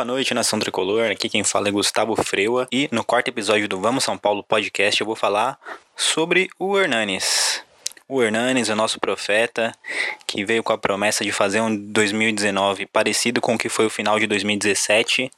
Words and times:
Boa 0.00 0.06
noite, 0.06 0.32
nação 0.32 0.58
tricolor. 0.58 1.10
Aqui 1.10 1.28
quem 1.28 1.44
fala 1.44 1.68
é 1.68 1.70
Gustavo 1.70 2.16
Freua. 2.24 2.66
E 2.72 2.88
no 2.90 3.04
quarto 3.04 3.28
episódio 3.28 3.68
do 3.68 3.78
Vamos 3.78 4.02
São 4.02 4.16
Paulo 4.16 4.42
podcast 4.42 4.98
eu 4.98 5.06
vou 5.06 5.14
falar 5.14 5.58
sobre 5.94 6.48
o 6.58 6.78
Hernanes. 6.78 7.62
O 8.08 8.22
Hernanes, 8.22 8.70
o 8.70 8.74
nosso 8.74 8.98
profeta, 8.98 9.74
que 10.26 10.42
veio 10.42 10.62
com 10.62 10.72
a 10.72 10.78
promessa 10.78 11.22
de 11.22 11.30
fazer 11.30 11.60
um 11.60 11.76
2019 11.76 12.86
parecido 12.86 13.42
com 13.42 13.56
o 13.56 13.58
que 13.58 13.68
foi 13.68 13.84
o 13.84 13.90
final 13.90 14.18
de 14.18 14.26
2017, 14.26 15.30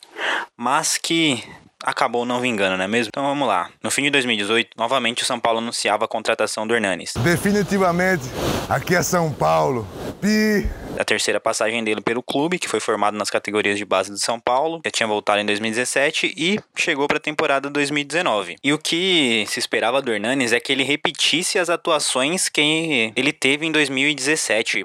mas 0.56 0.96
que 0.96 1.42
acabou 1.82 2.24
não 2.24 2.40
vingando, 2.40 2.76
não 2.76 2.84
é 2.84 2.88
mesmo? 2.88 3.08
Então 3.08 3.24
vamos 3.26 3.48
lá. 3.48 3.68
No 3.82 3.90
fim 3.90 4.04
de 4.04 4.10
2018, 4.10 4.76
novamente 4.76 5.24
o 5.24 5.26
São 5.26 5.40
Paulo 5.40 5.58
anunciava 5.58 6.04
a 6.04 6.08
contratação 6.08 6.68
do 6.68 6.72
Hernanes. 6.72 7.14
Definitivamente, 7.16 8.22
aqui 8.68 8.94
é 8.94 9.02
São 9.02 9.32
Paulo. 9.32 9.88
Pi. 10.20 10.70
A 10.98 11.04
terceira 11.04 11.40
passagem 11.40 11.82
dele 11.82 12.00
pelo 12.00 12.22
clube, 12.22 12.58
que 12.58 12.68
foi 12.68 12.78
formado 12.78 13.16
nas 13.16 13.30
categorias 13.30 13.78
de 13.78 13.84
base 13.84 14.10
do 14.10 14.18
São 14.18 14.38
Paulo, 14.38 14.80
já 14.84 14.90
tinha 14.90 15.06
voltado 15.06 15.40
em 15.40 15.46
2017 15.46 16.34
e 16.36 16.60
chegou 16.76 17.08
para 17.08 17.16
a 17.16 17.20
temporada 17.20 17.70
2019. 17.70 18.56
E 18.62 18.72
o 18.72 18.78
que 18.78 19.44
se 19.48 19.58
esperava 19.58 20.02
do 20.02 20.12
Hernanes 20.12 20.52
é 20.52 20.60
que 20.60 20.72
ele 20.72 20.82
repetisse 20.82 21.58
as 21.58 21.70
atuações 21.70 22.48
que 22.48 23.12
ele 23.16 23.32
teve 23.32 23.66
em 23.66 23.72
2017. 23.72 24.84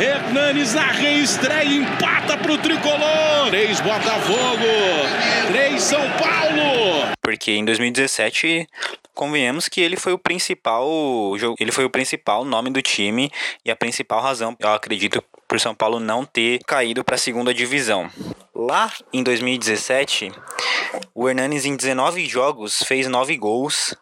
Hernanes 0.00 0.74
na 0.74 0.92
reestreia 0.92 1.64
empata 1.64 2.38
pro 2.38 2.56
tricolor. 2.58 3.48
Três 3.50 3.80
Botafogo, 3.80 4.64
três 5.50 5.82
São 5.82 6.02
Paulo. 6.12 7.08
Porque 7.20 7.50
em 7.50 7.64
2017 7.64 8.68
convenhamos 9.18 9.68
que 9.68 9.80
ele 9.80 9.96
foi 9.96 10.12
o 10.12 10.18
principal 10.18 10.88
ele 11.58 11.72
foi 11.72 11.84
o 11.84 11.90
principal 11.90 12.44
nome 12.44 12.70
do 12.70 12.80
time 12.80 13.28
e 13.64 13.70
a 13.70 13.74
principal 13.74 14.22
razão, 14.22 14.56
eu 14.60 14.68
acredito, 14.68 15.20
por 15.48 15.58
São 15.58 15.74
Paulo 15.74 15.98
não 15.98 16.24
ter 16.24 16.60
caído 16.64 17.02
para 17.02 17.16
a 17.16 17.18
segunda 17.18 17.52
divisão. 17.52 18.08
Lá 18.54 18.92
em 19.12 19.24
2017, 19.24 20.30
o 21.12 21.28
Hernanes 21.28 21.64
em 21.64 21.74
19 21.74 22.26
jogos 22.26 22.80
fez 22.84 23.08
9 23.08 23.36
gols. 23.36 23.92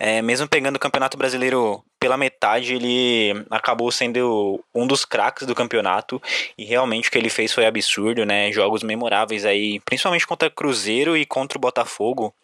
É, 0.00 0.22
mesmo 0.22 0.48
pegando 0.48 0.76
o 0.76 0.80
Campeonato 0.80 1.18
Brasileiro 1.18 1.84
pela 1.98 2.16
metade, 2.16 2.74
ele 2.74 3.44
acabou 3.50 3.90
sendo 3.90 4.62
um 4.74 4.86
dos 4.86 5.04
craques 5.04 5.46
do 5.46 5.54
campeonato 5.54 6.22
e 6.56 6.64
realmente 6.64 7.08
o 7.08 7.12
que 7.12 7.18
ele 7.18 7.28
fez 7.28 7.52
foi 7.52 7.66
absurdo, 7.66 8.24
né? 8.24 8.52
Jogos 8.52 8.82
memoráveis 8.82 9.44
aí, 9.44 9.80
principalmente 9.80 10.26
contra 10.26 10.50
Cruzeiro 10.50 11.16
e 11.16 11.26
contra 11.26 11.58
o 11.58 11.60
Botafogo. 11.60 12.34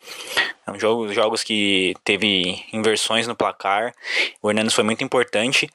São 0.65 0.79
jogos, 0.79 1.15
jogos 1.15 1.45
que 1.45 1.95
teve 2.05 2.65
inversões 2.73 3.27
no 3.27 3.37
placar. 3.37 3.95
O 4.43 4.51
Hernandes 4.51 4.75
foi 4.75 4.85
muito 4.85 5.05
importante, 5.05 5.71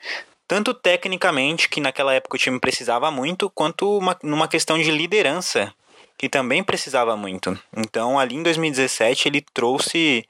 tanto 0.47 0.73
tecnicamente, 0.73 1.69
que 1.69 1.80
naquela 1.80 2.14
época 2.14 2.36
o 2.36 2.39
time 2.39 2.59
precisava 2.59 3.09
muito, 3.11 3.49
quanto 3.49 3.97
uma, 3.97 4.17
numa 4.23 4.47
questão 4.47 4.77
de 4.77 4.91
liderança 4.91 5.73
que 6.20 6.28
também 6.28 6.62
precisava 6.62 7.16
muito. 7.16 7.58
Então, 7.78 8.20
ali 8.20 8.36
em 8.36 8.44
2017, 8.44 9.30
ele 9.30 9.39
trouxe 9.39 10.28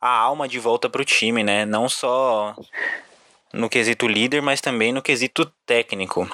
a 0.00 0.10
alma 0.10 0.48
de 0.48 0.58
volta 0.58 0.90
para 0.90 1.00
o 1.00 1.04
time, 1.04 1.44
né? 1.44 1.64
Não 1.64 1.88
só 1.88 2.56
no 3.52 3.68
quesito 3.68 4.08
líder, 4.08 4.42
mas 4.42 4.60
também 4.60 4.92
no 4.92 5.00
quesito 5.00 5.46
técnico. 5.64 6.28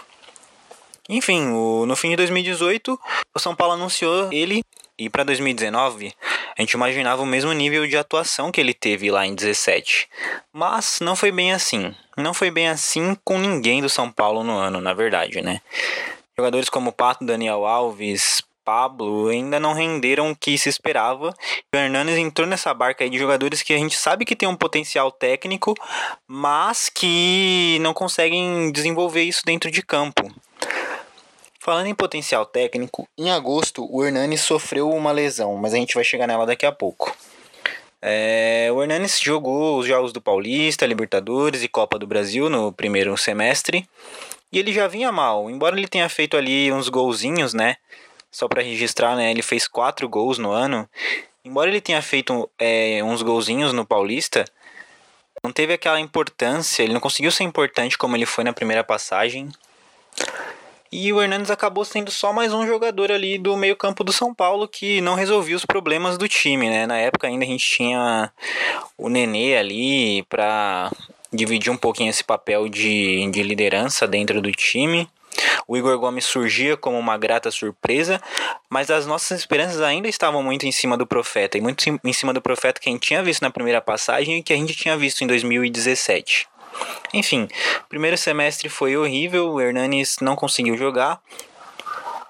Enfim, 1.06 1.48
o, 1.48 1.84
no 1.84 1.94
fim 1.94 2.08
de 2.08 2.16
2018, 2.16 2.98
o 3.34 3.38
São 3.38 3.54
Paulo 3.54 3.74
anunciou 3.74 4.32
ele 4.32 4.64
e 4.96 5.10
para 5.10 5.22
2019 5.22 6.14
a 6.56 6.62
gente 6.62 6.72
imaginava 6.72 7.20
o 7.20 7.26
mesmo 7.26 7.52
nível 7.52 7.86
de 7.86 7.98
atuação 7.98 8.50
que 8.50 8.58
ele 8.58 8.72
teve 8.72 9.10
lá 9.10 9.26
em 9.26 9.34
17. 9.34 10.08
Mas 10.50 11.00
não 11.00 11.14
foi 11.14 11.30
bem 11.30 11.52
assim. 11.52 11.94
Não 12.16 12.32
foi 12.32 12.50
bem 12.50 12.70
assim 12.70 13.14
com 13.22 13.38
ninguém 13.38 13.82
do 13.82 13.88
São 13.90 14.10
Paulo 14.10 14.42
no 14.42 14.56
ano, 14.56 14.80
na 14.80 14.94
verdade, 14.94 15.42
né? 15.42 15.60
Jogadores 16.38 16.70
como 16.70 16.90
Pato, 16.90 17.26
Daniel 17.26 17.66
Alves, 17.66 18.42
Pablo 18.64 19.28
ainda 19.28 19.60
não 19.60 19.74
renderam 19.74 20.30
o 20.30 20.36
que 20.36 20.56
se 20.56 20.68
esperava. 20.68 21.34
O 21.72 21.76
Hernanes 21.76 22.16
entrou 22.16 22.46
nessa 22.46 22.72
barca 22.72 23.08
de 23.08 23.18
jogadores 23.18 23.62
que 23.62 23.74
a 23.74 23.78
gente 23.78 23.96
sabe 23.96 24.24
que 24.24 24.34
tem 24.34 24.48
um 24.48 24.56
potencial 24.56 25.12
técnico, 25.12 25.74
mas 26.26 26.88
que 26.88 27.78
não 27.82 27.92
conseguem 27.92 28.72
desenvolver 28.72 29.22
isso 29.22 29.42
dentro 29.44 29.70
de 29.70 29.82
campo. 29.82 30.32
Falando 31.60 31.86
em 31.86 31.94
potencial 31.94 32.44
técnico, 32.44 33.08
em 33.16 33.30
agosto 33.30 33.86
o 33.90 34.04
Hernanes 34.04 34.40
sofreu 34.42 34.90
uma 34.90 35.12
lesão, 35.12 35.56
mas 35.56 35.72
a 35.72 35.76
gente 35.76 35.94
vai 35.94 36.04
chegar 36.04 36.26
nela 36.26 36.46
daqui 36.46 36.66
a 36.66 36.72
pouco. 36.72 37.14
É, 38.02 38.68
o 38.70 38.82
Hernanes 38.82 39.18
jogou 39.18 39.78
os 39.78 39.86
jogos 39.86 40.12
do 40.12 40.20
Paulista, 40.20 40.84
Libertadores 40.84 41.62
e 41.62 41.68
Copa 41.68 41.98
do 41.98 42.06
Brasil 42.06 42.50
no 42.50 42.70
primeiro 42.70 43.16
semestre. 43.16 43.88
E 44.52 44.58
ele 44.58 44.74
já 44.74 44.86
vinha 44.86 45.10
mal, 45.10 45.48
embora 45.50 45.76
ele 45.76 45.88
tenha 45.88 46.08
feito 46.08 46.36
ali 46.36 46.70
uns 46.70 46.90
golzinhos, 46.90 47.54
né? 47.54 47.76
Só 48.34 48.48
para 48.48 48.62
registrar, 48.62 49.14
né? 49.14 49.30
Ele 49.30 49.42
fez 49.42 49.68
quatro 49.68 50.08
gols 50.08 50.38
no 50.38 50.50
ano. 50.50 50.90
Embora 51.44 51.70
ele 51.70 51.80
tenha 51.80 52.02
feito 52.02 52.50
é, 52.58 53.00
uns 53.04 53.22
golzinhos 53.22 53.72
no 53.72 53.86
Paulista, 53.86 54.44
não 55.40 55.52
teve 55.52 55.72
aquela 55.72 56.00
importância, 56.00 56.82
ele 56.82 56.92
não 56.92 57.00
conseguiu 57.00 57.30
ser 57.30 57.44
importante 57.44 57.96
como 57.96 58.16
ele 58.16 58.26
foi 58.26 58.42
na 58.42 58.52
primeira 58.52 58.82
passagem. 58.82 59.48
E 60.90 61.12
o 61.12 61.22
Hernandes 61.22 61.50
acabou 61.50 61.84
sendo 61.84 62.10
só 62.10 62.32
mais 62.32 62.52
um 62.52 62.66
jogador 62.66 63.12
ali 63.12 63.38
do 63.38 63.56
meio-campo 63.56 64.02
do 64.02 64.12
São 64.12 64.34
Paulo 64.34 64.66
que 64.66 65.00
não 65.00 65.14
resolvia 65.14 65.54
os 65.54 65.64
problemas 65.64 66.18
do 66.18 66.28
time, 66.28 66.68
né? 66.68 66.86
Na 66.86 66.98
época 66.98 67.28
ainda 67.28 67.44
a 67.44 67.48
gente 67.48 67.64
tinha 67.64 68.32
o 68.98 69.08
Nenê 69.08 69.56
ali 69.56 70.24
para 70.24 70.90
dividir 71.32 71.70
um 71.70 71.76
pouquinho 71.76 72.10
esse 72.10 72.24
papel 72.24 72.68
de, 72.68 73.30
de 73.30 73.42
liderança 73.44 74.08
dentro 74.08 74.42
do 74.42 74.50
time. 74.50 75.08
O 75.66 75.76
Igor 75.76 75.98
Gomes 75.98 76.24
surgia 76.24 76.76
como 76.76 76.98
uma 76.98 77.16
grata 77.16 77.50
surpresa, 77.50 78.20
mas 78.68 78.90
as 78.90 79.06
nossas 79.06 79.40
esperanças 79.40 79.80
ainda 79.80 80.08
estavam 80.08 80.42
muito 80.42 80.66
em 80.66 80.72
cima 80.72 80.96
do 80.96 81.06
profeta, 81.06 81.56
e 81.58 81.60
muito 81.60 81.84
em 82.02 82.12
cima 82.12 82.32
do 82.32 82.42
profeta 82.42 82.80
que 82.80 82.88
a 82.88 82.92
gente 82.92 83.06
tinha 83.06 83.22
visto 83.22 83.42
na 83.42 83.50
primeira 83.50 83.80
passagem 83.80 84.38
e 84.38 84.42
que 84.42 84.52
a 84.52 84.56
gente 84.56 84.74
tinha 84.74 84.96
visto 84.96 85.22
em 85.22 85.26
2017. 85.26 86.48
Enfim, 87.12 87.48
primeiro 87.88 88.18
semestre 88.18 88.68
foi 88.68 88.96
horrível, 88.96 89.52
o 89.52 89.60
Hernanes 89.60 90.16
não 90.20 90.34
conseguiu 90.34 90.76
jogar, 90.76 91.20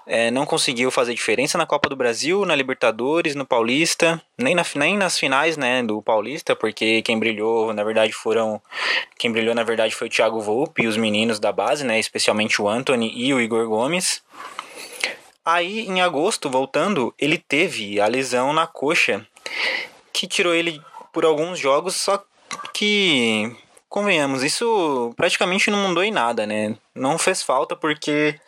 é, 0.07 0.29
não 0.29 0.45
conseguiu 0.45 0.91
fazer 0.91 1.13
diferença 1.13 1.57
na 1.57 1.65
Copa 1.65 1.89
do 1.89 1.95
Brasil, 1.95 2.45
na 2.45 2.55
Libertadores, 2.55 3.33
no 3.33 3.45
Paulista, 3.45 4.21
nem, 4.37 4.53
na, 4.53 4.63
nem 4.75 4.97
nas 4.97 5.17
finais 5.17 5.57
né, 5.57 5.81
do 5.81 6.01
Paulista, 6.01 6.55
porque 6.55 7.01
quem 7.01 7.17
brilhou, 7.17 7.73
na 7.73 7.83
verdade, 7.83 8.13
foram. 8.13 8.61
Quem 9.17 9.31
brilhou, 9.31 9.55
na 9.55 9.63
verdade, 9.63 9.95
foi 9.95 10.07
o 10.07 10.09
Thiago 10.09 10.39
Volpe 10.41 10.83
e 10.83 10.87
os 10.87 10.97
meninos 10.97 11.39
da 11.39 11.51
base, 11.51 11.83
né, 11.83 11.99
especialmente 11.99 12.61
o 12.61 12.67
Anthony 12.67 13.11
e 13.15 13.33
o 13.33 13.41
Igor 13.41 13.67
Gomes. 13.67 14.21
Aí, 15.43 15.81
em 15.87 16.01
agosto, 16.01 16.49
voltando, 16.49 17.13
ele 17.19 17.37
teve 17.37 17.99
a 17.99 18.07
lesão 18.07 18.51
na 18.51 18.65
coxa, 18.65 19.25
que 20.11 20.27
tirou 20.27 20.53
ele 20.53 20.81
por 21.13 21.23
alguns 21.23 21.59
jogos, 21.59 21.95
só 21.95 22.23
que 22.73 23.55
convenhamos, 23.87 24.43
isso 24.43 25.13
praticamente 25.15 25.71
não 25.71 25.87
mudou 25.87 26.03
em 26.03 26.11
nada, 26.11 26.45
né? 26.45 26.75
Não 26.93 27.17
fez 27.17 27.41
falta 27.41 27.75
porque 27.75 28.39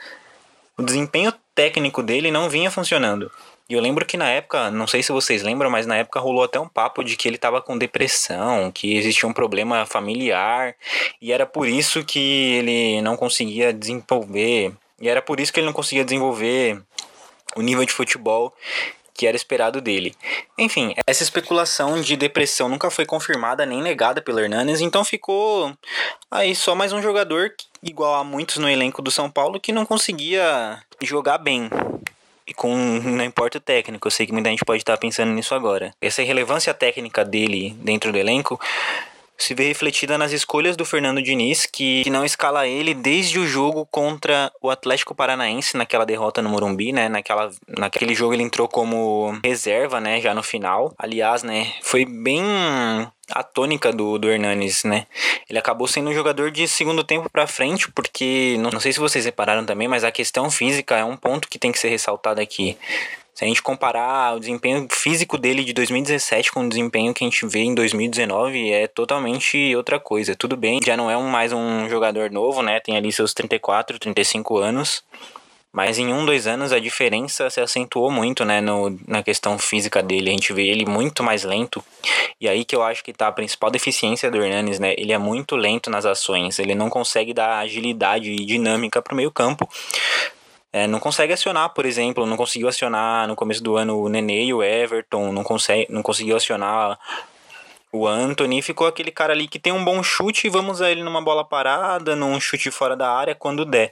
o 0.77 0.83
desempenho 0.83 1.33
técnico 1.57 2.03
dele 2.03 2.29
não 2.29 2.47
vinha 2.47 2.69
funcionando. 2.69 3.31
E 3.67 3.73
eu 3.73 3.81
lembro 3.81 4.05
que 4.05 4.15
na 4.15 4.29
época, 4.29 4.69
não 4.69 4.85
sei 4.85 5.01
se 5.01 5.11
vocês 5.11 5.41
lembram, 5.41 5.71
mas 5.71 5.87
na 5.87 5.97
época 5.97 6.19
rolou 6.19 6.43
até 6.43 6.59
um 6.59 6.67
papo 6.67 7.03
de 7.03 7.17
que 7.17 7.27
ele 7.27 7.35
estava 7.35 7.59
com 7.59 7.75
depressão, 7.75 8.71
que 8.71 8.95
existia 8.95 9.27
um 9.27 9.33
problema 9.33 9.83
familiar, 9.83 10.75
e 11.19 11.33
era 11.33 11.47
por 11.47 11.67
isso 11.67 12.05
que 12.05 12.59
ele 12.59 13.01
não 13.01 13.17
conseguia 13.17 13.73
desenvolver, 13.73 14.71
e 15.01 15.09
era 15.09 15.19
por 15.21 15.39
isso 15.39 15.51
que 15.51 15.59
ele 15.59 15.65
não 15.65 15.73
conseguia 15.73 16.05
desenvolver 16.05 16.79
o 17.55 17.61
nível 17.61 17.83
de 17.83 17.91
futebol 17.91 18.53
que 19.17 19.25
era 19.25 19.35
esperado 19.35 19.81
dele. 19.81 20.15
Enfim, 20.57 20.93
essa 21.07 21.23
especulação 21.23 21.99
de 21.99 22.15
depressão 22.15 22.69
nunca 22.69 22.91
foi 22.91 23.05
confirmada 23.05 23.65
nem 23.65 23.81
negada 23.81 24.21
pelo 24.21 24.39
Hernanes, 24.39 24.79
então 24.79 25.03
ficou 25.03 25.73
aí 26.29 26.55
só 26.55 26.75
mais 26.75 26.93
um 26.93 27.01
jogador 27.01 27.51
igual 27.81 28.13
a 28.13 28.23
muitos 28.23 28.57
no 28.57 28.69
elenco 28.69 29.01
do 29.01 29.09
São 29.09 29.29
Paulo 29.29 29.59
que 29.59 29.71
não 29.71 29.85
conseguia 29.85 30.79
jogar 31.01 31.39
bem. 31.39 31.69
E 32.45 32.53
com 32.53 32.73
não 32.77 33.25
importa 33.25 33.57
o 33.57 33.61
técnico, 33.61 34.07
eu 34.07 34.11
sei 34.11 34.25
que 34.25 34.31
muita 34.31 34.49
gente 34.49 34.63
pode 34.63 34.81
estar 34.81 34.95
pensando 34.97 35.33
nisso 35.33 35.53
agora. 35.53 35.93
Essa 35.99 36.21
irrelevância 36.21 36.73
técnica 36.73 37.25
dele 37.25 37.75
dentro 37.79 38.11
do 38.11 38.17
elenco 38.17 38.57
se 39.37 39.53
vê 39.53 39.67
refletida 39.67 40.17
nas 40.17 40.31
escolhas 40.31 40.75
do 40.75 40.85
Fernando 40.85 41.21
Diniz, 41.21 41.65
que, 41.65 42.03
que 42.03 42.09
não 42.09 42.25
escala 42.25 42.67
ele 42.67 42.93
desde 42.93 43.39
o 43.39 43.45
jogo 43.45 43.85
contra 43.85 44.51
o 44.61 44.69
Atlético 44.69 45.13
Paranaense, 45.13 45.77
naquela 45.77 46.05
derrota 46.05 46.41
no 46.41 46.49
Morumbi, 46.49 46.91
né? 46.91 47.07
Naquela, 47.07 47.51
naquele 47.67 48.15
jogo 48.15 48.33
ele 48.33 48.43
entrou 48.43 48.67
como 48.67 49.39
reserva, 49.43 50.01
né? 50.01 50.19
Já 50.19 50.33
no 50.33 50.43
final. 50.43 50.93
Aliás, 50.97 51.43
né? 51.43 51.73
Foi 51.81 52.05
bem 52.05 52.43
a 53.31 53.43
tônica 53.43 53.91
do, 53.91 54.17
do 54.17 54.29
Hernanes, 54.29 54.83
né? 54.83 55.05
Ele 55.49 55.59
acabou 55.59 55.87
sendo 55.87 56.09
um 56.09 56.13
jogador 56.13 56.51
de 56.51 56.67
segundo 56.67 57.03
tempo 57.03 57.29
para 57.29 57.47
frente, 57.47 57.91
porque 57.91 58.55
não, 58.59 58.69
não 58.69 58.79
sei 58.79 58.93
se 58.93 58.99
vocês 58.99 59.25
repararam 59.25 59.65
também, 59.65 59.87
mas 59.87 60.03
a 60.03 60.11
questão 60.11 60.49
física 60.49 60.97
é 60.97 61.03
um 61.03 61.17
ponto 61.17 61.47
que 61.47 61.59
tem 61.59 61.71
que 61.71 61.79
ser 61.79 61.89
ressaltado 61.89 62.41
aqui. 62.41 62.77
Se 63.37 63.45
a 63.45 63.47
gente 63.47 63.61
comparar 63.61 64.35
o 64.35 64.39
desempenho 64.39 64.87
físico 64.89 65.37
dele 65.37 65.63
de 65.63 65.71
2017 65.71 66.51
com 66.51 66.65
o 66.65 66.69
desempenho 66.69 67.13
que 67.13 67.23
a 67.23 67.29
gente 67.29 67.45
vê 67.45 67.59
em 67.59 67.75
2019, 67.75 68.71
é 68.71 68.87
totalmente 68.87 69.75
outra 69.75 69.99
coisa. 69.99 70.35
Tudo 70.35 70.57
bem, 70.57 70.79
já 70.83 70.97
não 70.97 71.11
é 71.11 71.15
mais 71.17 71.53
um 71.53 71.87
jogador 71.87 72.31
novo, 72.31 72.63
né? 72.63 72.79
Tem 72.79 72.97
ali 72.97 73.11
seus 73.11 73.35
34, 73.35 73.99
35 73.99 74.57
anos. 74.57 75.03
Mas 75.77 75.99
em 75.99 76.11
um, 76.11 76.25
dois 76.25 76.47
anos 76.47 76.73
a 76.73 76.79
diferença 76.79 77.51
se 77.51 77.61
acentuou 77.61 78.09
muito, 78.09 78.43
né, 78.43 78.59
no, 78.59 78.97
na 79.07 79.21
questão 79.21 79.59
física 79.59 80.01
dele. 80.01 80.31
A 80.31 80.33
gente 80.33 80.51
vê 80.51 80.69
ele 80.69 80.87
muito 80.87 81.21
mais 81.21 81.43
lento. 81.43 81.83
E 82.41 82.49
aí 82.49 82.65
que 82.65 82.75
eu 82.75 82.81
acho 82.81 83.03
que 83.03 83.13
tá 83.13 83.27
a 83.27 83.31
principal 83.31 83.69
deficiência 83.69 84.31
do 84.31 84.43
Hernanes, 84.43 84.79
né? 84.79 84.95
Ele 84.97 85.13
é 85.13 85.19
muito 85.19 85.55
lento 85.55 85.91
nas 85.91 86.03
ações. 86.03 86.57
Ele 86.57 86.73
não 86.73 86.89
consegue 86.89 87.31
dar 87.31 87.59
agilidade 87.59 88.31
e 88.31 88.43
dinâmica 88.43 89.03
pro 89.03 89.15
meio 89.15 89.29
campo. 89.29 89.69
É, 90.73 90.87
não 90.87 90.99
consegue 90.99 91.33
acionar, 91.33 91.69
por 91.69 91.85
exemplo, 91.85 92.25
não 92.25 92.37
conseguiu 92.37 92.67
acionar 92.67 93.27
no 93.27 93.35
começo 93.35 93.61
do 93.61 93.77
ano 93.77 94.01
o 94.01 94.09
Nenê 94.09 94.45
e 94.45 94.53
o 94.55 94.63
Everton, 94.63 95.31
não, 95.31 95.43
consegue, 95.43 95.85
não 95.91 96.01
conseguiu 96.01 96.35
acionar 96.35 96.97
o 97.91 98.07
Anthony. 98.07 98.61
Ficou 98.61 98.87
aquele 98.87 99.11
cara 99.11 99.33
ali 99.33 99.47
que 99.47 99.59
tem 99.59 99.73
um 99.73 99.83
bom 99.83 100.01
chute 100.03 100.47
e 100.47 100.49
vamos 100.49 100.81
a 100.81 100.89
ele 100.89 101.03
numa 101.03 101.21
bola 101.21 101.43
parada, 101.43 102.15
num 102.15 102.39
chute 102.39 102.71
fora 102.71 102.95
da 102.95 103.09
área 103.11 103.35
quando 103.35 103.65
der. 103.65 103.91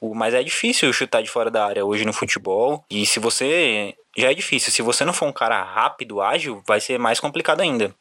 Mas 0.00 0.34
é 0.34 0.42
difícil 0.42 0.92
chutar 0.92 1.22
de 1.22 1.30
fora 1.30 1.50
da 1.50 1.64
área 1.64 1.84
hoje 1.84 2.04
no 2.04 2.12
futebol. 2.12 2.84
E 2.90 3.04
se 3.06 3.18
você. 3.18 3.94
Já 4.16 4.30
é 4.30 4.34
difícil. 4.34 4.72
Se 4.72 4.82
você 4.82 5.04
não 5.04 5.12
for 5.12 5.26
um 5.26 5.32
cara 5.32 5.62
rápido, 5.62 6.22
ágil, 6.22 6.62
vai 6.66 6.80
ser 6.80 6.98
mais 6.98 7.20
complicado 7.20 7.60
ainda. 7.60 7.94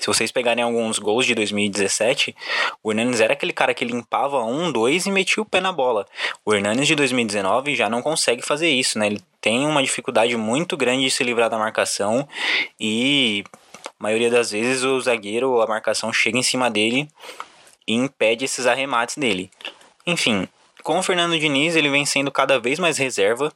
Se 0.00 0.06
vocês 0.06 0.30
pegarem 0.30 0.62
alguns 0.62 0.98
gols 0.98 1.26
de 1.26 1.34
2017, 1.34 2.34
o 2.82 2.92
Hernanes 2.92 3.20
era 3.20 3.32
aquele 3.32 3.52
cara 3.52 3.74
que 3.74 3.84
limpava 3.84 4.42
um, 4.44 4.70
dois 4.70 5.06
e 5.06 5.10
metia 5.10 5.42
o 5.42 5.46
pé 5.46 5.60
na 5.60 5.72
bola. 5.72 6.06
O 6.44 6.54
Hernanes 6.54 6.86
de 6.86 6.94
2019 6.94 7.74
já 7.74 7.88
não 7.90 8.00
consegue 8.00 8.42
fazer 8.42 8.68
isso, 8.68 8.98
né? 8.98 9.06
Ele 9.06 9.20
tem 9.40 9.66
uma 9.66 9.82
dificuldade 9.82 10.36
muito 10.36 10.76
grande 10.76 11.04
de 11.04 11.10
se 11.10 11.24
livrar 11.24 11.50
da 11.50 11.58
marcação 11.58 12.28
e 12.78 13.44
maioria 13.98 14.30
das 14.30 14.50
vezes 14.50 14.82
o 14.84 15.00
zagueiro 15.00 15.50
ou 15.50 15.62
a 15.62 15.66
marcação 15.66 16.12
chega 16.12 16.38
em 16.38 16.42
cima 16.42 16.70
dele 16.70 17.08
e 17.86 17.94
impede 17.94 18.44
esses 18.44 18.66
arremates 18.66 19.16
dele. 19.16 19.50
Enfim, 20.06 20.48
com 20.82 20.98
o 20.98 21.02
Fernando 21.02 21.38
Diniz 21.38 21.76
ele 21.76 21.90
vem 21.90 22.06
sendo 22.06 22.30
cada 22.30 22.58
vez 22.58 22.78
mais 22.78 22.98
reserva. 22.98 23.52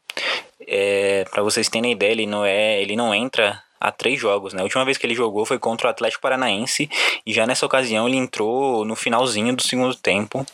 É, 0.67 1.25
para 1.31 1.43
vocês 1.43 1.69
terem 1.69 1.93
ideia, 1.93 2.13
ele 2.13 2.27
não 2.27 2.45
é, 2.45 2.81
ele 2.81 2.97
não 2.97 3.15
entra 3.15 3.63
há 3.81 3.91
três 3.91 4.21
jogos, 4.21 4.53
né? 4.53 4.61
A 4.61 4.65
última 4.65 4.85
vez 4.85 4.97
que 4.97 5.05
ele 5.05 5.15
jogou 5.15 5.45
foi 5.45 5.59
contra 5.59 5.89
o 5.89 5.91
Atlético 5.91 6.23
Paranaense 6.23 6.89
e 7.27 7.33
já 7.33 7.47
nessa 7.47 7.67
ocasião 7.67 8.09
ele 8.09 8.17
entrou 8.17 8.85
no 8.85 8.95
finalzinho 8.95 9.55
do 9.57 9.63
segundo 9.63 9.95
tempo. 9.95 10.47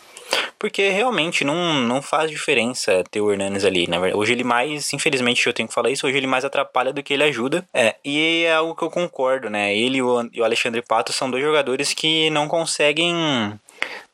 Porque 0.58 0.88
realmente 0.88 1.44
não, 1.44 1.74
não 1.74 2.02
faz 2.02 2.30
diferença 2.30 3.04
ter 3.10 3.20
o 3.20 3.30
Hernanes 3.30 3.64
ali? 3.64 3.88
Hoje 4.14 4.32
ele 4.32 4.44
mais, 4.44 4.92
infelizmente 4.92 5.46
eu 5.46 5.52
tenho 5.52 5.68
que 5.68 5.74
falar 5.74 5.90
isso, 5.90 6.06
hoje 6.06 6.16
ele 6.16 6.26
mais 6.26 6.44
atrapalha 6.44 6.92
do 6.92 7.02
que 7.02 7.14
ele 7.14 7.22
ajuda. 7.22 7.66
É, 7.72 7.94
e 8.04 8.44
é 8.44 8.54
algo 8.54 8.74
que 8.74 8.82
eu 8.82 8.90
concordo, 8.90 9.48
né? 9.48 9.76
Ele 9.76 9.98
e 9.98 10.02
o 10.02 10.44
Alexandre 10.44 10.82
Pato 10.82 11.12
são 11.12 11.30
dois 11.30 11.42
jogadores 11.42 11.94
que 11.94 12.28
não 12.30 12.48
conseguem 12.48 13.14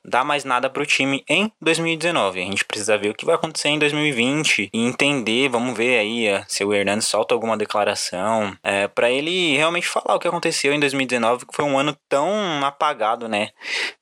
dar 0.04 0.24
mais 0.24 0.44
nada 0.44 0.68
para 0.68 0.82
o 0.82 0.86
time 0.86 1.24
em 1.28 1.50
2019. 1.60 2.40
A 2.40 2.44
gente 2.44 2.64
precisa 2.64 2.98
ver 2.98 3.10
o 3.10 3.14
que 3.14 3.24
vai 3.24 3.34
acontecer 3.34 3.68
em 3.68 3.78
2020 3.78 4.70
e 4.72 4.86
entender, 4.86 5.48
vamos 5.48 5.76
ver 5.76 5.98
aí 5.98 6.26
eh, 6.26 6.44
se 6.46 6.64
o 6.64 6.72
Hernandes 6.72 7.08
solta 7.08 7.34
alguma 7.34 7.56
declaração 7.56 8.56
é, 8.62 8.86
para 8.86 9.10
ele 9.10 9.56
realmente 9.56 9.88
falar 9.88 10.14
o 10.14 10.18
que 10.18 10.28
aconteceu 10.28 10.72
em 10.72 10.80
2019, 10.80 11.46
que 11.46 11.54
foi 11.54 11.64
um 11.64 11.78
ano 11.78 11.96
tão 12.08 12.64
apagado, 12.64 13.28
né? 13.28 13.50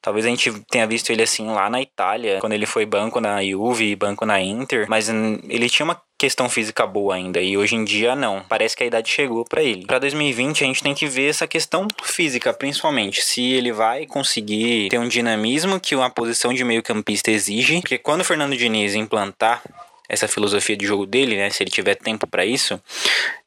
Talvez 0.01 0.27
a 0.27 0.29
gente 0.29 0.51
tenha 0.71 0.87
visto 0.87 1.11
ele 1.11 1.23
assim 1.23 1.47
lá 1.47 1.71
na 1.71 1.81
Itália, 1.81 2.41
quando 2.41 2.53
ele 2.53 2.67
foi 2.67 2.85
banco 2.85 3.21
na 3.21 3.43
Juve 3.43 3.95
banco 3.97 4.27
na 4.27 4.41
Inter, 4.41 4.87
mas 4.89 5.09
ele 5.09 5.69
tinha 5.69 5.85
uma 5.85 6.01
questão 6.23 6.49
física 6.49 6.87
boa 6.87 7.17
ainda 7.17 7.41
e 7.41 7.57
hoje 7.57 7.75
em 7.75 7.85
dia 7.85 8.15
não. 8.15 8.45
Parece 8.49 8.77
que 8.77 8.85
a 8.85 8.87
idade 8.87 9.11
chegou 9.11 9.45
para 9.45 9.61
ele. 9.61 9.85
Para 9.85 9.99
2020 9.99 10.63
a 10.63 10.67
gente 10.69 10.81
tem 10.81 10.95
que 10.95 11.05
ver 11.05 11.29
essa 11.29 11.49
questão 11.49 11.89
física, 12.05 12.55
principalmente, 12.55 13.25
se 13.25 13.43
ele 13.43 13.73
vai 13.73 14.07
conseguir 14.07 14.89
ter 14.89 14.99
um 14.99 15.09
dinamismo 15.09 15.81
que 15.81 15.97
uma 15.97 16.09
posição 16.09 16.55
de 16.55 16.63
meio-campista 16.63 17.33
exige, 17.33 17.81
porque 17.81 17.99
quando 17.99 18.21
o 18.21 18.25
Fernando 18.25 18.57
Diniz 18.57 18.95
implantar 18.95 19.65
essa 20.09 20.29
filosofia 20.29 20.77
de 20.77 20.87
jogo 20.87 21.07
dele, 21.07 21.37
né, 21.37 21.51
se 21.51 21.61
ele 21.61 21.73
tiver 21.73 21.97
tempo 21.97 22.25
para 22.25 22.47
isso, 22.47 22.81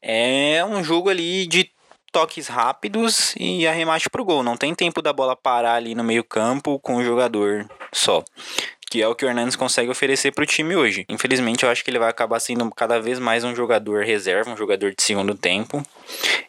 é 0.02 0.62
um 0.62 0.84
jogo 0.84 1.08
ali 1.08 1.46
de 1.46 1.70
toques 2.12 2.46
rápidos 2.46 3.34
e 3.38 3.66
arremate 3.66 4.10
pro 4.10 4.24
gol. 4.24 4.42
Não 4.42 4.54
tem 4.54 4.74
tempo 4.74 5.00
da 5.00 5.14
bola 5.14 5.34
parar 5.34 5.76
ali 5.76 5.94
no 5.94 6.04
meio-campo 6.04 6.78
com 6.80 6.96
o 6.96 7.04
jogador 7.04 7.66
só 7.90 8.22
que 8.96 9.02
é 9.02 9.06
o 9.06 9.14
que 9.14 9.26
o 9.26 9.28
Hernandes 9.28 9.56
consegue 9.56 9.90
oferecer 9.90 10.32
para 10.32 10.42
o 10.42 10.46
time 10.46 10.74
hoje. 10.74 11.04
Infelizmente, 11.06 11.64
eu 11.64 11.68
acho 11.68 11.84
que 11.84 11.90
ele 11.90 11.98
vai 11.98 12.08
acabar 12.08 12.40
sendo 12.40 12.70
cada 12.70 12.98
vez 12.98 13.18
mais 13.18 13.44
um 13.44 13.54
jogador 13.54 14.02
reserva, 14.02 14.50
um 14.50 14.56
jogador 14.56 14.94
de 14.96 15.02
segundo 15.02 15.34
tempo. 15.34 15.82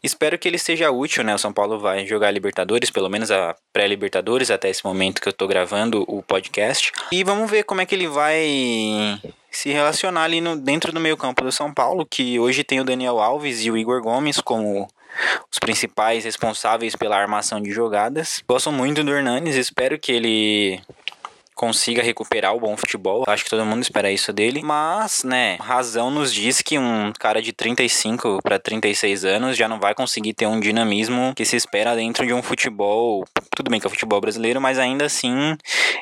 Espero 0.02 0.40
que 0.40 0.48
ele 0.48 0.58
seja 0.58 0.90
útil, 0.90 1.26
né? 1.26 1.36
O 1.36 1.38
São 1.38 1.52
Paulo 1.52 1.78
vai 1.78 2.08
jogar 2.08 2.32
Libertadores, 2.32 2.90
pelo 2.90 3.10
menos 3.10 3.32
a 3.32 3.54
pré-Libertadores, 3.74 4.50
até 4.50 4.70
esse 4.70 4.86
momento 4.86 5.22
que 5.22 5.28
eu 5.28 5.32
estou 5.32 5.46
gravando 5.46 6.06
o 6.08 6.24
podcast. 6.24 6.94
E 7.12 7.22
vamos 7.22 7.52
ver 7.52 7.64
como 7.64 7.82
é 7.82 7.86
que 7.86 7.94
ele 7.94 8.08
vai 8.08 9.20
se 9.52 9.70
relacionar 9.70 10.24
ali 10.24 10.40
no, 10.40 10.56
dentro 10.56 10.94
do 10.94 11.02
meio 11.02 11.18
campo 11.18 11.44
do 11.44 11.52
São 11.52 11.74
Paulo, 11.74 12.08
que 12.10 12.40
hoje 12.40 12.64
tem 12.64 12.80
o 12.80 12.86
Daniel 12.86 13.20
Alves 13.20 13.66
e 13.66 13.70
o 13.70 13.76
Igor 13.76 14.02
Gomes 14.02 14.40
como 14.40 14.88
os 15.52 15.60
principais 15.60 16.24
responsáveis 16.24 16.96
pela 16.96 17.18
armação 17.18 17.60
de 17.60 17.72
jogadas. 17.72 18.42
Gosto 18.48 18.72
muito 18.72 19.04
do 19.04 19.14
Hernanes, 19.14 19.58
espero 19.58 20.00
que 20.00 20.14
ele 20.14 20.80
consiga 21.58 22.04
recuperar 22.04 22.56
o 22.56 22.60
bom 22.60 22.78
futebol. 22.78 23.24
Acho 23.28 23.44
que 23.44 23.50
todo 23.50 23.66
mundo 23.66 23.82
espera 23.82 24.12
isso 24.12 24.32
dele. 24.32 24.62
Mas, 24.64 25.24
né, 25.24 25.58
razão 25.60 26.10
nos 26.10 26.34
diz 26.34 26.62
que 26.62 26.78
um 26.78 27.12
cara 27.20 27.42
de 27.42 27.52
35 27.52 28.40
para 28.42 28.60
36 28.60 29.26
anos 29.26 29.58
já 29.58 29.68
não 29.68 29.80
vai 29.80 29.94
conseguir 29.94 30.34
ter 30.34 30.46
um 30.46 30.60
dinamismo 30.60 31.34
que 31.36 31.44
se 31.44 31.56
espera 31.56 31.96
dentro 31.96 32.26
de 32.26 32.34
um 32.34 32.44
futebol. 32.44 33.26
Tudo 33.56 33.72
bem 33.72 33.80
que 33.80 33.88
é 33.88 33.90
o 33.90 33.92
futebol 33.92 34.22
brasileiro, 34.22 34.62
mas 34.62 34.78
ainda 34.78 35.06
assim 35.06 35.58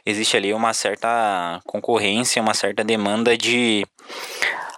existe 0.05 0.35
ali 0.35 0.53
uma 0.53 0.73
certa 0.73 1.61
concorrência, 1.65 2.41
uma 2.41 2.53
certa 2.53 2.83
demanda 2.83 3.37
de 3.37 3.87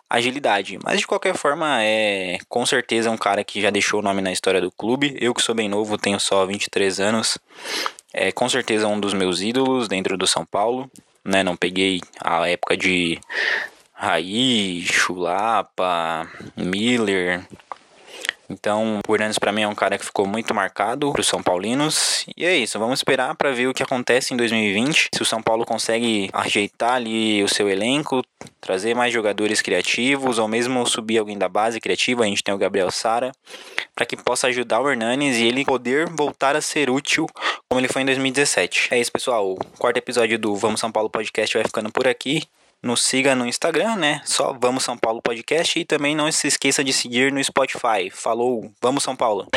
agilidade. 0.09 0.79
Mas 0.83 0.99
de 0.99 1.07
qualquer 1.07 1.35
forma, 1.35 1.83
é 1.83 2.37
com 2.47 2.65
certeza 2.65 3.11
um 3.11 3.17
cara 3.17 3.43
que 3.43 3.61
já 3.61 3.69
deixou 3.69 3.99
o 3.99 4.03
nome 4.03 4.21
na 4.21 4.31
história 4.31 4.61
do 4.61 4.71
clube. 4.71 5.17
Eu 5.19 5.33
que 5.33 5.41
sou 5.41 5.53
bem 5.53 5.69
novo, 5.69 5.97
tenho 5.97 6.19
só 6.19 6.45
23 6.45 6.99
anos. 6.99 7.37
É 8.13 8.31
com 8.31 8.47
certeza 8.47 8.87
um 8.87 8.99
dos 8.99 9.13
meus 9.13 9.41
ídolos 9.41 9.87
dentro 9.87 10.17
do 10.17 10.27
São 10.27 10.45
Paulo. 10.45 10.89
Né? 11.23 11.43
Não 11.43 11.55
peguei 11.55 11.99
a 12.19 12.47
época 12.47 12.77
de 12.77 13.19
Raí, 13.93 14.81
Chulapa, 14.83 16.29
Miller, 16.55 17.45
então, 18.49 18.99
o 19.07 19.13
Hernandes 19.13 19.37
para 19.37 19.51
mim 19.51 19.61
é 19.61 19.67
um 19.67 19.75
cara 19.75 19.97
que 19.97 20.05
ficou 20.05 20.25
muito 20.25 20.53
marcado 20.53 21.11
para 21.11 21.21
os 21.21 21.27
São 21.27 21.43
Paulinos. 21.43 22.25
E 22.35 22.45
é 22.45 22.55
isso, 22.55 22.79
vamos 22.79 22.99
esperar 22.99 23.35
para 23.35 23.51
ver 23.51 23.67
o 23.67 23.73
que 23.73 23.83
acontece 23.83 24.33
em 24.33 24.37
2020. 24.37 25.09
Se 25.13 25.21
o 25.21 25.25
São 25.25 25.41
Paulo 25.41 25.65
consegue 25.65 26.29
ajeitar 26.33 26.93
ali 26.93 27.43
o 27.43 27.49
seu 27.49 27.69
elenco, 27.69 28.23
trazer 28.61 28.95
mais 28.95 29.13
jogadores 29.13 29.61
criativos 29.61 30.39
ou 30.39 30.47
mesmo 30.47 30.85
subir 30.85 31.17
alguém 31.17 31.37
da 31.37 31.49
base 31.49 31.79
criativa, 31.79 32.23
a 32.23 32.27
gente 32.27 32.43
tem 32.43 32.53
o 32.53 32.57
Gabriel 32.57 32.91
Sara, 32.91 33.31
para 33.93 34.05
que 34.05 34.15
possa 34.15 34.47
ajudar 34.47 34.79
o 34.79 34.89
Hernanes 34.89 35.37
e 35.37 35.45
ele 35.45 35.65
poder 35.65 36.07
voltar 36.09 36.55
a 36.55 36.61
ser 36.61 36.89
útil 36.89 37.27
como 37.69 37.81
ele 37.81 37.87
foi 37.87 38.01
em 38.01 38.05
2017. 38.05 38.89
É 38.91 38.99
isso, 38.99 39.11
pessoal. 39.11 39.51
O 39.53 39.57
quarto 39.77 39.97
episódio 39.97 40.39
do 40.39 40.55
Vamos 40.55 40.79
São 40.79 40.91
Paulo 40.91 41.09
Podcast 41.09 41.57
vai 41.57 41.65
ficando 41.65 41.91
por 41.91 42.07
aqui. 42.07 42.43
Nos 42.83 43.01
siga 43.01 43.35
no 43.35 43.45
Instagram, 43.45 43.95
né? 43.95 44.21
Só 44.23 44.53
Vamos 44.53 44.83
São 44.83 44.97
Paulo 44.97 45.21
Podcast 45.21 45.79
e 45.79 45.85
também 45.85 46.15
não 46.15 46.31
se 46.31 46.47
esqueça 46.47 46.83
de 46.83 46.93
seguir 46.93 47.31
no 47.31 47.43
Spotify. 47.43 48.09
Falou, 48.11 48.71
Vamos 48.81 49.03
São 49.03 49.15
Paulo. 49.15 49.47